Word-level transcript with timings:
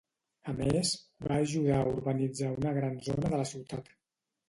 A 0.51 0.55
més, 0.59 0.93
va 1.27 1.37
ajudar 1.45 1.77
a 1.81 1.85
urbanitzar 1.93 2.53
una 2.59 2.75
gran 2.81 3.01
zona 3.13 3.31
de 3.33 3.45
la 3.47 3.51
ciutat. 3.55 3.99